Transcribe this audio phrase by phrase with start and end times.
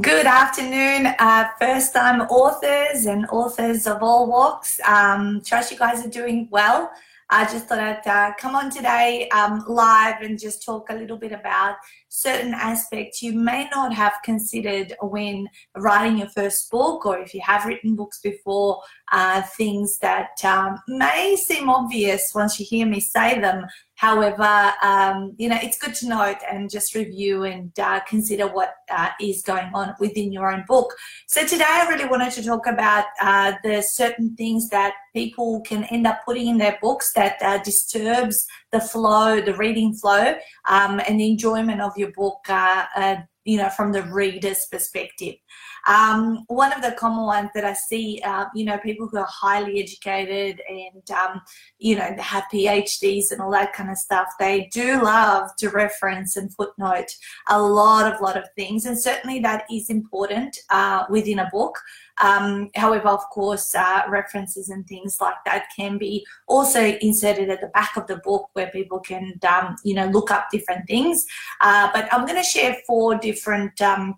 [0.00, 4.80] Good afternoon, uh, first time authors and authors of all walks.
[4.84, 6.90] Um, trust you guys are doing well.
[7.30, 11.16] I just thought I'd uh, come on today um, live and just talk a little
[11.16, 11.76] bit about
[12.08, 17.40] certain aspects you may not have considered when writing your first book, or if you
[17.42, 18.82] have written books before,
[19.12, 23.64] uh, things that um, may seem obvious once you hear me say them.
[24.04, 28.74] However, um, you know, it's good to note and just review and uh, consider what
[28.90, 30.94] uh, is going on within your own book.
[31.26, 35.84] So today I really wanted to talk about uh, the certain things that people can
[35.84, 40.34] end up putting in their books that uh, disturbs the flow, the reading flow,
[40.68, 45.34] um, and the enjoyment of your book, uh, uh, you know, from the reader's perspective.
[45.86, 49.28] Um, one of the common ones that I see, uh, you know, people who are
[49.28, 51.42] highly educated and, um,
[51.78, 56.36] you know, have PhDs and all that kind of stuff, they do love to reference
[56.36, 57.10] and footnote
[57.48, 58.86] a lot of, lot of things.
[58.86, 61.78] And certainly that is important uh, within a book.
[62.22, 67.60] Um, however, of course, uh, references and things like that can be also inserted at
[67.60, 71.24] the back of the book where people can, um, you know, look up different things.
[71.60, 74.16] Uh, but I'm going to share four different um,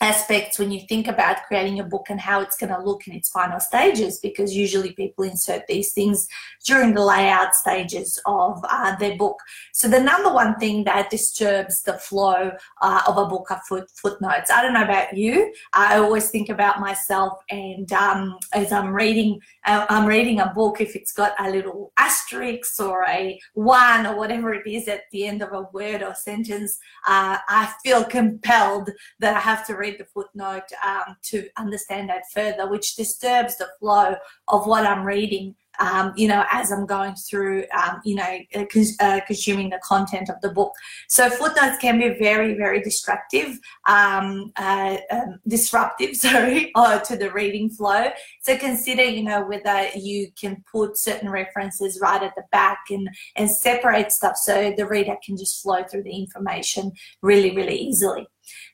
[0.00, 3.14] aspects when you think about creating a book and how it's going to look in
[3.14, 6.28] its final stages because usually people insert these things
[6.64, 9.38] during the layout stages of uh, their book.
[9.72, 12.52] So the number one thing that disturbs the flow
[12.82, 14.50] uh, of a book are foot, footnotes.
[14.50, 15.52] I don't know about you.
[15.72, 20.80] I always think about myself and um, as i'm reading uh, i'm reading a book
[20.80, 25.26] if it's got a little asterisk or a one or whatever it is at the
[25.26, 29.85] end of a word or sentence uh, i feel compelled that i have to read
[29.86, 34.16] read the footnote um, to understand that further, which disturbs the flow
[34.48, 35.54] of what I'm reading.
[35.78, 39.78] Um, you know, as I'm going through, um, you know, uh, cons- uh, consuming the
[39.84, 40.72] content of the book.
[41.06, 47.30] So footnotes can be very, very destructive, um, uh, um, disruptive, sorry, uh, to the
[47.30, 48.08] reading flow.
[48.40, 53.10] So consider, you know, whether you can put certain references right at the back and,
[53.36, 58.26] and separate stuff so the reader can just flow through the information really, really easily.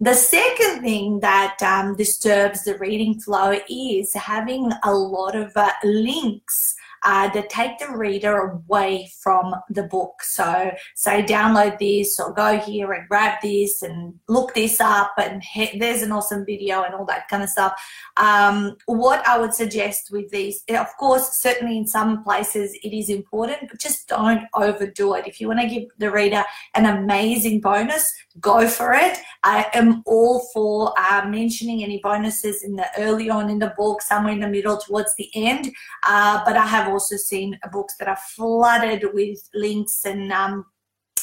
[0.00, 5.72] The second thing that um, disturbs the reading flow is having a lot of uh,
[5.84, 10.22] links uh, that take the reader away from the book.
[10.22, 15.42] So, say, download this or go here and grab this and look this up, and
[15.42, 17.72] he- there's an awesome video and all that kind of stuff.
[18.16, 23.08] Um, what I would suggest with these, of course, certainly in some places it is
[23.08, 25.26] important, but just don't overdo it.
[25.26, 26.44] If you want to give the reader
[26.74, 29.18] an amazing bonus, go for it.
[29.42, 34.02] I am all for uh, mentioning any bonuses in the early on in the book,
[34.02, 35.72] somewhere in the middle towards the end.
[36.06, 40.66] Uh, but I have also seen books that are flooded with links and um,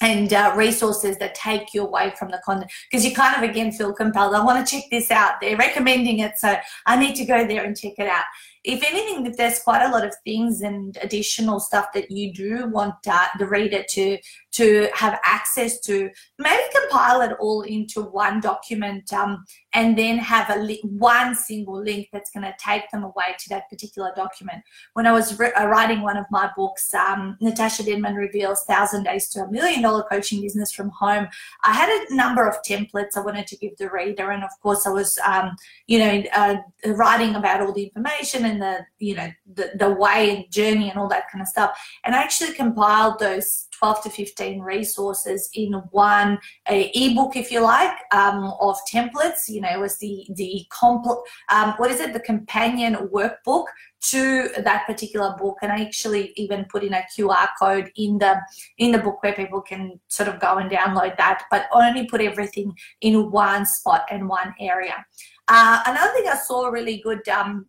[0.00, 2.70] and uh, resources that take you away from the content.
[2.90, 4.34] Because you kind of again feel compelled.
[4.34, 5.40] I want to check this out.
[5.40, 6.56] They're recommending it so
[6.86, 8.24] i need to go there and check it out.
[8.64, 12.68] If anything if there's quite a lot of things and additional stuff that you do
[12.68, 14.18] want uh, the reader to
[14.52, 20.50] to have access to, maybe compile it all into one document um, and then have
[20.50, 24.62] a li- one single link that's going to take them away to that particular document.
[24.94, 29.04] When I was re- uh, writing one of my books, um, Natasa Denman reveals Thousand
[29.04, 31.28] Days to a Million Dollar Coaching Business from Home.
[31.62, 34.86] I had a number of templates I wanted to give the reader, and of course,
[34.86, 35.56] I was, um,
[35.86, 36.56] you know, uh,
[36.86, 40.98] writing about all the information and the, you know, the, the way and journey and
[40.98, 41.78] all that kind of stuff.
[42.04, 46.38] And I actually compiled those 12 to 15 resources in one
[46.70, 49.48] uh, ebook, if you like, um, of templates.
[49.48, 53.64] You know, was the the compl- um, what is it, the companion workbook
[54.02, 58.40] to that particular book, and I actually even put in a QR code in the
[58.78, 62.20] in the book where people can sort of go and download that, but only put
[62.20, 65.04] everything in one spot and one area.
[65.48, 67.66] Uh, another thing I saw really good um,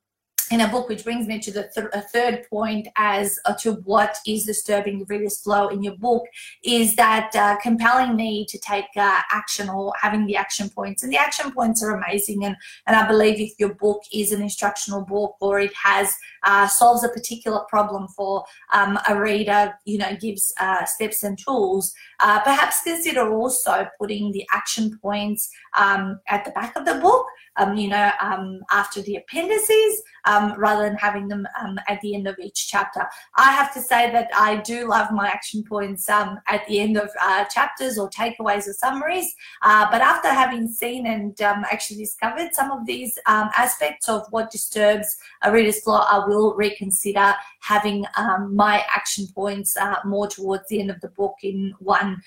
[0.52, 4.18] in a book, which brings me to the th- third point as uh, to what
[4.28, 6.24] is disturbing the reader's flow in your book
[6.64, 11.04] is that uh, compelling me to take uh, action or having the action points.
[11.04, 12.44] And the action points are amazing.
[12.44, 16.68] And, and I believe if your book is an instructional book or it has uh,
[16.68, 18.44] solves a particular problem for
[18.74, 24.32] um, a reader, you know, gives uh, steps and tools, uh, perhaps consider also putting
[24.32, 27.26] the action points um, at the back of the book,
[27.58, 30.02] um, you know, um, after the appendices
[30.42, 33.08] um, rather than having them um, at the end of each chapter.
[33.36, 36.98] I have to say that I do love my action points um, at the end
[36.98, 39.34] of uh, chapters or takeaways or summaries.
[39.62, 44.26] Uh, but after having seen and um, actually discovered some of these um, aspects of
[44.32, 50.28] what disturbs a reader's flow, I will reconsider having um, my action points uh, more
[50.28, 52.22] towards the end of the book in one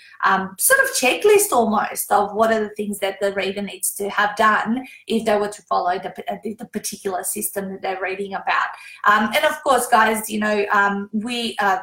[0.58, 4.36] sort of checklist almost of what are the things that the reader needs to have
[4.36, 6.12] done if they were to follow the,
[6.58, 8.70] the particular system that they're reading about.
[9.10, 11.78] Um, and of course, guys, you know, um, we uh,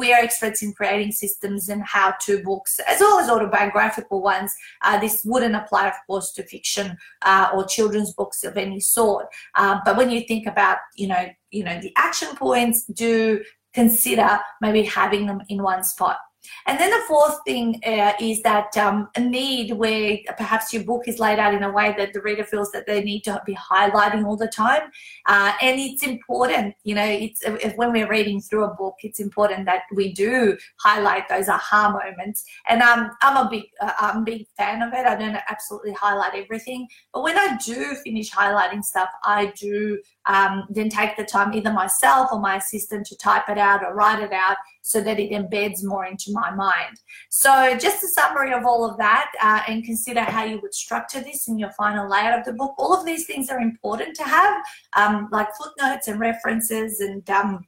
[0.00, 4.50] we are experts in creating systems and how-to books as well as autobiographical ones.
[4.86, 9.26] Uh, this wouldn't apply, of course, to fiction uh, or children's books of any sort.
[9.60, 13.42] Uh, but when you think about, you know, you know, the action points, do
[13.72, 16.18] consider maybe having them in one spot.
[16.66, 21.02] And then the fourth thing uh, is that um, a need where perhaps your book
[21.06, 23.54] is laid out in a way that the reader feels that they need to be
[23.54, 24.82] highlighting all the time.
[25.26, 27.42] Uh, and it's important, you know, it's
[27.76, 32.44] when we're reading through a book, it's important that we do highlight those aha moments.
[32.68, 35.06] And um, I'm a big, uh, I'm a big fan of it.
[35.06, 40.64] I don't absolutely highlight everything, but when I do finish highlighting stuff, I do um,
[40.70, 44.22] then take the time, either myself or my assistant, to type it out or write
[44.22, 46.96] it out so that it embeds more into my mind.
[47.30, 51.20] So, just a summary of all of that, uh, and consider how you would structure
[51.20, 52.74] this in your final layout of the book.
[52.78, 54.62] All of these things are important to have,
[54.96, 57.66] um, like footnotes and references and um,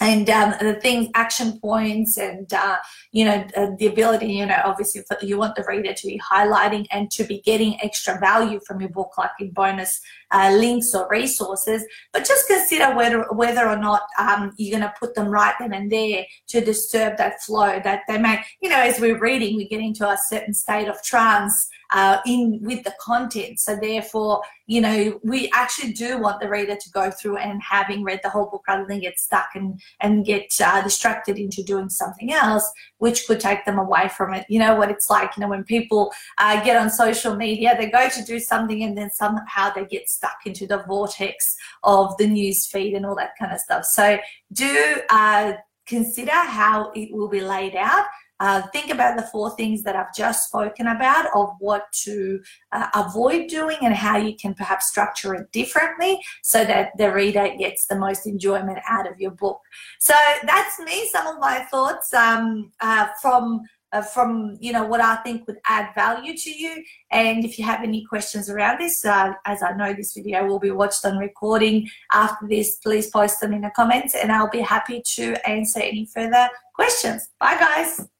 [0.00, 2.76] and um, the things, action points, and uh,
[3.12, 4.26] you know uh, the ability.
[4.26, 8.18] You know, obviously, you want the reader to be highlighting and to be getting extra
[8.18, 10.00] value from your book, like in bonus
[10.30, 11.84] uh, links or resources.
[12.12, 15.72] But just consider whether whether or not um, you're going to put them right then
[15.72, 17.80] and there to disturb that flow.
[17.82, 21.02] That they may, you know, as we're reading, we get into a certain state of
[21.02, 23.60] trance uh, in with the content.
[23.60, 28.02] So therefore, you know, we actually do want the reader to go through and having
[28.02, 31.88] read the whole book rather than get stuck and and get uh, distracted into doing
[31.88, 34.46] something else, which could take them away from it.
[34.48, 35.36] You know what it's like.
[35.36, 38.96] You know, when people uh, get on social media, they go to do something and
[38.96, 43.32] then somehow they get stuck into the vortex of the news feed and all that
[43.38, 43.84] kind of stuff.
[43.84, 44.18] So
[44.52, 45.52] do uh,
[45.86, 48.06] consider how it will be laid out
[48.38, 52.40] uh, think about the four things that I've just spoken about of what to
[52.72, 57.50] uh, avoid doing and how you can perhaps structure it differently so that the reader
[57.58, 59.60] gets the most enjoyment out of your book.
[60.00, 60.14] So
[60.44, 63.62] that's me, some of my thoughts um, uh, from.
[63.92, 67.64] Uh, from you know what I think would add value to you, and if you
[67.64, 71.18] have any questions around this, uh, as I know this video will be watched on
[71.18, 75.80] recording after this, please post them in the comments, and I'll be happy to answer
[75.80, 77.28] any further questions.
[77.38, 78.15] Bye, guys.